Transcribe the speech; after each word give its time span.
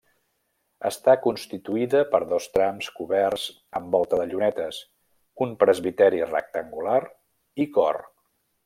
Està 0.89 1.13
constituïda 1.25 2.01
per 2.15 2.21
dos 2.31 2.47
trams 2.55 2.89
coberts 3.01 3.45
amb 3.81 3.93
volta 3.97 4.21
de 4.23 4.27
llunetes, 4.33 4.83
un 5.47 5.55
presbiteri 5.65 6.27
rectangular 6.35 7.01
i 7.67 7.71
cor. 7.79 8.07